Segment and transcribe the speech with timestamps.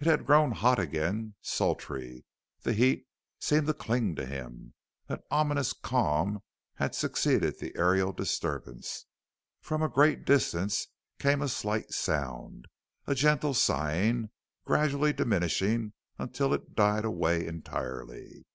[0.00, 2.24] It had grown hot again sultry;
[2.62, 3.06] the heat
[3.38, 4.72] seemed to cling to him.
[5.10, 6.42] An ominous calm
[6.76, 9.04] had succeeded the aerial disturbance.
[9.60, 10.86] From a great distance
[11.18, 12.66] came a slight sound
[13.06, 14.30] a gentle sighing
[14.64, 18.46] gradually diminishing until it died away entirely.